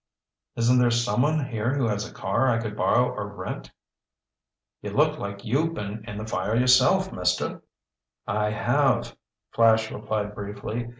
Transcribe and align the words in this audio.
"Isn't 0.55 0.79
there 0.79 0.89
someone 0.89 1.45
here 1.45 1.75
who 1.75 1.85
has 1.85 2.09
a 2.09 2.11
car 2.11 2.49
I 2.49 2.57
could 2.59 2.75
borrow 2.75 3.07
or 3.11 3.27
rent?" 3.27 3.71
"You 4.81 4.89
look 4.89 5.19
like 5.19 5.45
you 5.45 5.69
been 5.73 6.03
in 6.09 6.17
the 6.17 6.25
fire 6.25 6.55
yourself, 6.55 7.11
Mister." 7.13 7.61
"I 8.25 8.49
have," 8.49 9.15
Flash 9.51 9.91
replied 9.91 10.33
briefly. 10.33 10.89